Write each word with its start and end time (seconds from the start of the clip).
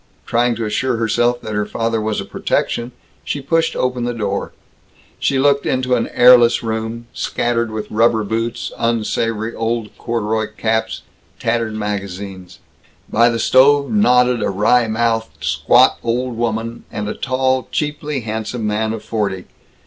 Trying 0.25 0.55
to 0.55 0.65
assure 0.65 0.95
herself 0.97 1.41
that 1.41 1.53
her 1.53 1.67
father 1.67 2.01
was 2.01 2.19
a 2.19 2.25
protection, 2.25 2.91
she 3.23 3.39
pushed 3.39 3.75
open 3.75 4.03
the 4.03 4.15
door. 4.15 4.51
She 5.19 5.37
looked 5.37 5.67
into 5.67 5.93
an 5.93 6.07
airless 6.07 6.63
room, 6.63 7.05
scattered 7.13 7.69
with 7.69 7.91
rubber 7.91 8.23
boots, 8.23 8.71
unsavory 8.79 9.53
old 9.53 9.95
corduroy 9.99 10.53
caps, 10.57 11.03
tattered 11.37 11.75
magazines. 11.75 12.57
By 13.09 13.29
the 13.29 13.37
stove 13.37 13.91
nodded 13.91 14.41
a 14.41 14.49
wry 14.49 14.87
mouthed, 14.87 15.43
squat 15.43 15.99
old 16.01 16.35
woman, 16.35 16.83
and 16.91 17.07
a 17.07 17.13
tall, 17.13 17.67
cheaply 17.71 18.21
handsome 18.21 18.65
man 18.65 18.93
of 18.93 19.03
forty. 19.03 19.45